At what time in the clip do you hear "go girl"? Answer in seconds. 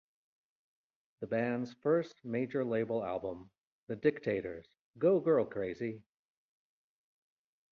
4.97-5.45